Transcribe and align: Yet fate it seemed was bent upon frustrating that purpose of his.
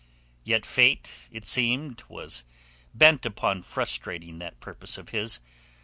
Yet 0.43 0.65
fate 0.65 1.29
it 1.31 1.45
seemed 1.45 2.01
was 2.09 2.43
bent 2.91 3.23
upon 3.23 3.61
frustrating 3.61 4.39
that 4.39 4.59
purpose 4.59 4.97
of 4.97 5.09
his. 5.09 5.39